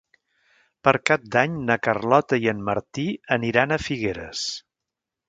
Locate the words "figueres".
3.89-4.49